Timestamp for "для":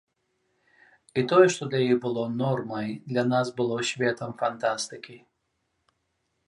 1.73-1.81, 3.13-3.23